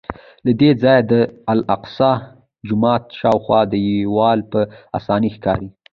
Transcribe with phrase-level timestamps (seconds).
[0.45, 1.13] له دې ځایه د
[1.51, 2.13] الاقصی
[2.67, 4.59] جومات شاوخوا دیوال په
[4.97, 5.69] اسانۍ ښکاري.